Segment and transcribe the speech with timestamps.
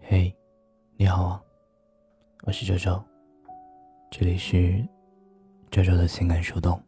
[0.00, 0.34] 嘿，
[0.96, 1.42] 你好啊，
[2.42, 3.00] 我是周周，
[4.10, 4.84] 这里是
[5.70, 6.80] 周周的情感树洞。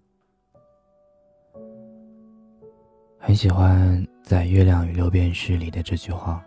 [3.19, 6.45] 很喜欢在《月亮与六便士》里的这句话：“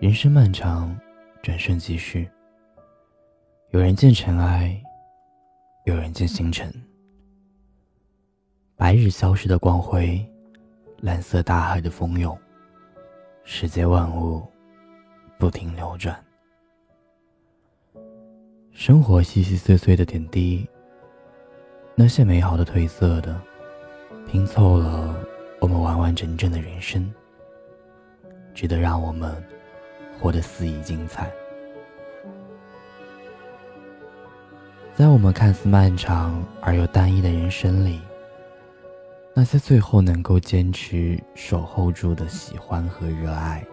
[0.00, 0.96] 人生漫长，
[1.42, 2.24] 转瞬即逝。
[3.70, 4.80] 有人见尘埃，
[5.84, 6.72] 有人见星辰。
[8.76, 10.24] 白日消失的光辉，
[10.98, 12.38] 蓝色大海的蜂涌，
[13.44, 14.42] 世界万物
[15.38, 16.18] 不停流转。
[18.70, 20.68] 生活细细碎碎的点滴，
[21.94, 23.40] 那些美好的、褪色的。”
[24.24, 25.14] 拼凑了
[25.60, 27.12] 我们完完整整的人生，
[28.54, 29.30] 值得让我们
[30.18, 31.30] 活得肆意精彩。
[34.94, 38.00] 在我们看似漫长而又单一的人生里，
[39.34, 43.64] 那些最后能够坚持守候住的喜欢和热爱，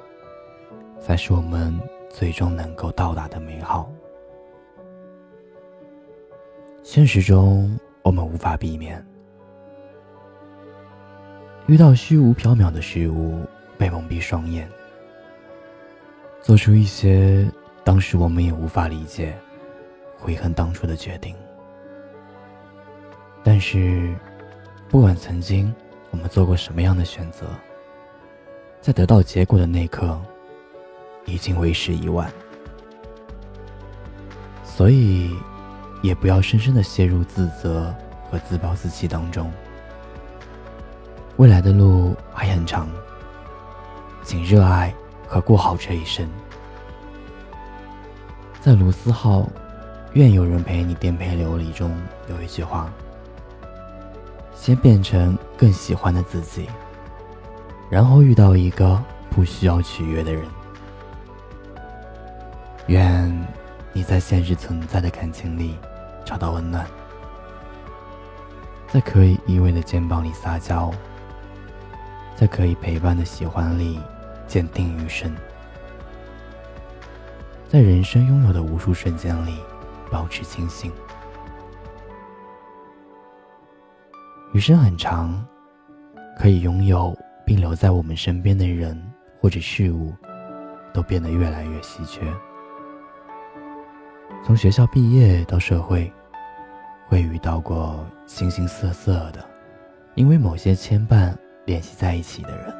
[1.01, 1.77] 才是我们
[2.09, 3.91] 最终能够到达的美好。
[6.81, 9.05] 现实中，我们无法避免。
[11.67, 13.45] 遇到虚无缥缈的事物，
[13.77, 14.67] 被蒙蔽双眼，
[16.41, 17.45] 做出一些
[17.83, 19.37] 当时我们也无法理解、
[20.17, 21.35] 悔恨当初的决定。
[23.43, 24.15] 但是，
[24.89, 25.73] 不管曾经
[26.09, 27.45] 我们做过什么样的选择，
[28.81, 30.19] 在得到结果的那一刻，
[31.25, 32.27] 已经为时已晚。
[34.63, 35.35] 所以，
[36.01, 37.93] 也不要深深的陷入自责
[38.31, 39.51] 和自暴自弃当中。
[41.37, 42.89] 未来的路还很长，
[44.23, 44.91] 请热爱
[45.27, 46.27] 和过好这一生。
[48.59, 49.41] 在卢思浩
[50.13, 51.95] 《愿有人陪你颠沛流离》中
[52.27, 52.91] 有一句话
[54.61, 56.67] ：“先变成更喜欢的自己，
[57.89, 60.45] 然后遇到一个不需要取悦的人。”
[62.87, 63.47] 愿
[63.93, 65.77] 你在现实存在的感情里
[66.25, 66.85] 找到温暖，
[68.89, 70.91] 在可以依偎的肩膀里撒娇。
[72.35, 73.99] 在可以陪伴的喜欢里
[74.45, 75.33] 坚定余生，
[77.67, 79.57] 在人生拥有的无数瞬间里
[80.11, 80.91] 保持清醒。
[84.51, 85.45] 余生很长，
[86.37, 87.15] 可以拥有
[87.45, 88.99] 并留在我们身边的人
[89.39, 90.13] 或者事物，
[90.93, 92.21] 都变得越来越稀缺。
[94.43, 96.11] 从学校毕业到社会，
[97.07, 99.43] 会遇到过形形色色的，
[100.15, 101.33] 因为某些牵绊。
[101.65, 102.75] 联系在一起的人，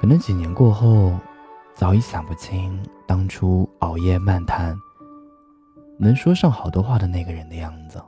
[0.00, 1.16] 可能几年过后，
[1.72, 4.76] 早已想不清当初熬夜漫谈，
[5.96, 8.02] 能说上好多话的那个人的样子。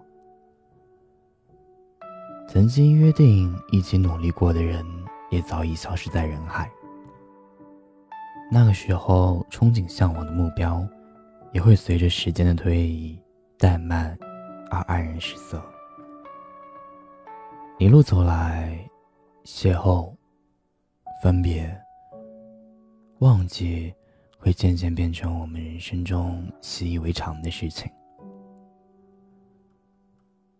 [2.48, 4.84] 曾经约定一起努力过的人，
[5.30, 6.70] 也早已消失在人海。
[8.50, 10.86] 那个时候憧憬向往的目标，
[11.52, 13.20] 也会随着时间的推移
[13.58, 14.16] 淡慢
[14.70, 15.62] 而黯然失色。
[17.78, 18.78] 一路走来。
[19.48, 20.12] 邂逅、
[21.22, 21.72] 分别、
[23.20, 23.94] 忘记，
[24.40, 27.88] 会渐渐变成我们人生中习以为常的事情。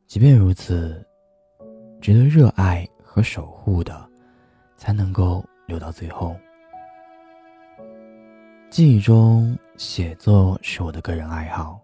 [0.07, 1.05] 即便如此，
[2.06, 4.09] 值得热爱和守护的，
[4.77, 6.37] 才能够留到最后。
[8.71, 11.81] 记忆中，写作是我的个人爱好，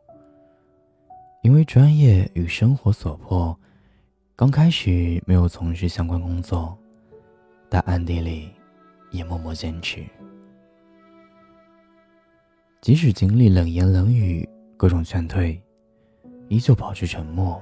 [1.42, 3.58] 因为专业与生活所迫，
[4.36, 6.78] 刚开始没有从事相关工作。
[7.68, 8.48] 但暗地里，
[9.10, 10.04] 也默默坚持。
[12.80, 15.60] 即使经历冷言冷语、各种劝退，
[16.46, 17.60] 依旧保持沉默，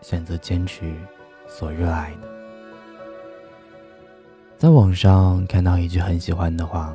[0.00, 0.94] 选择坚持
[1.46, 2.28] 所热爱的。
[4.56, 6.94] 在网上看到一句很喜欢的话：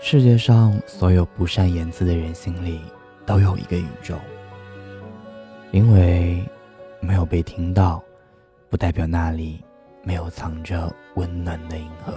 [0.00, 2.80] 世界上所有不善言辞的人心里，
[3.24, 4.16] 都有一个宇宙。
[5.72, 6.44] 因为
[7.00, 8.02] 没有被听到，
[8.68, 9.62] 不代表那里。
[10.06, 12.14] 没有藏着温暖的银河。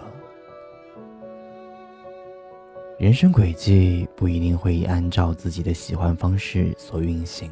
[2.99, 7.51] 人生轨迹不一定会按照自己的喜欢方式所运行，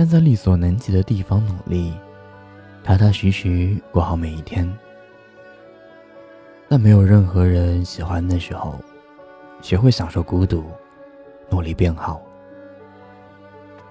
[0.00, 1.92] 但在力所能及的地方努力，
[2.82, 4.66] 踏踏实实过好每一天。
[6.70, 8.80] 在没有任何人喜欢的时候，
[9.60, 10.64] 学会享受孤独，
[11.50, 12.18] 努力变好。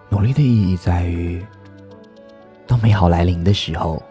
[0.09, 1.45] 努力的意义在于，
[2.65, 4.01] 当美好来临的时候。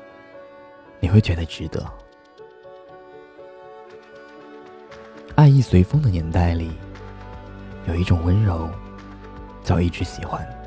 [1.00, 1.84] 你会觉得值得。
[5.34, 6.70] 爱意随风的年代里，
[7.88, 8.70] 有一种温柔，
[9.64, 10.57] 叫一直喜欢。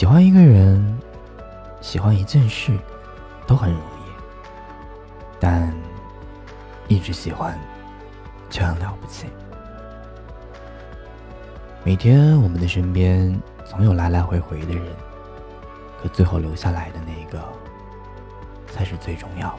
[0.00, 0.98] 喜欢一个人，
[1.82, 2.72] 喜欢一件事，
[3.46, 3.84] 都很容易。
[5.38, 5.70] 但
[6.88, 7.54] 一直喜欢
[8.48, 9.26] 就很了不起。
[11.84, 14.82] 每天我们的身边总有来来回回的人，
[16.02, 17.38] 可最后留下来的那个
[18.68, 19.58] 才是最重要的。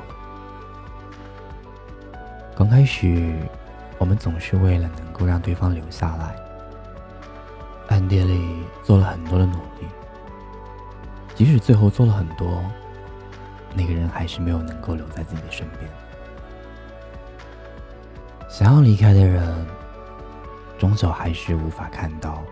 [2.56, 3.32] 刚开始，
[4.00, 6.36] 我们总是为了能够让对方留下来，
[7.90, 9.86] 暗地里做了很多的努力。
[11.42, 12.64] 即使最后做了很多，
[13.74, 15.90] 那个人还是没有能够留在自己的身边。
[18.48, 19.66] 想要离开的人，
[20.78, 22.44] 终究还是无法看到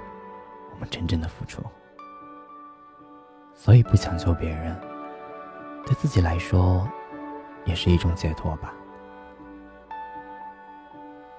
[0.74, 1.62] 我们真正的付出。
[3.54, 4.76] 所以不强求别人，
[5.86, 6.90] 对自己来说，
[7.66, 8.74] 也是一种解脱吧。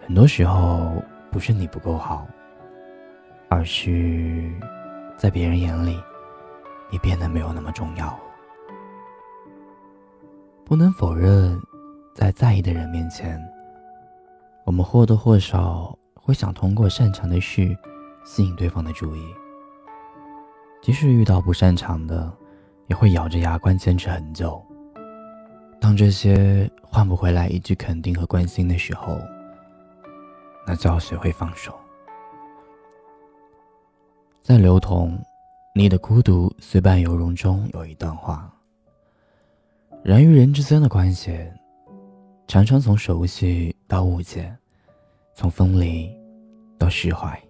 [0.07, 1.03] 很多时候
[1.33, 2.29] 不是你不够好，
[3.49, 4.53] 而是
[5.17, 6.01] 在别人眼里，
[6.91, 8.19] 你变得没有那么重要。
[10.65, 11.61] 不能否认，
[12.15, 13.41] 在在意的人面前，
[14.65, 17.77] 我们或多或少会想通过擅长的事
[18.25, 19.25] 吸引对方的注意。
[20.83, 22.33] 即使遇到不擅长的，
[22.87, 24.65] 也会咬着牙关坚持很久。
[25.81, 29.19] 当这些换不回来一句肯定和关心的时候，
[30.67, 31.75] 那就要学会放手。
[34.41, 35.19] 在刘同
[35.73, 38.53] 《你的孤独虽伴犹荣》中有一段话：
[40.03, 41.39] 人与人之间的关系，
[42.47, 44.55] 常常从熟悉到误解，
[45.35, 46.11] 从分离
[46.77, 47.41] 到释怀。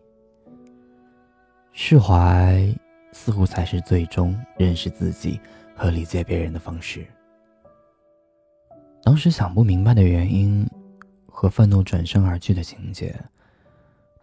[1.72, 2.72] 释怀
[3.12, 5.40] 似乎才是最终认识自己
[5.74, 7.06] 和理解别人的方式。
[9.02, 10.68] 当时想不明白的原因。
[11.32, 13.18] 和愤怒转身而去的情节，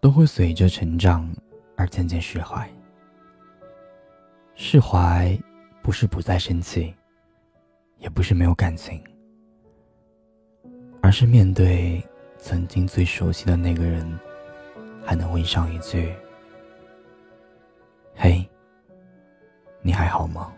[0.00, 1.28] 都会随着成长
[1.76, 2.70] 而渐渐释怀。
[4.60, 5.38] 释怀
[5.82, 6.92] 不是不再生气，
[7.98, 9.00] 也不是没有感情，
[11.00, 12.04] 而是面对
[12.38, 14.04] 曾经最熟悉的那个人，
[15.06, 16.12] 还能问上一句
[18.16, 18.44] ：“嘿，
[19.80, 20.52] 你还好吗？”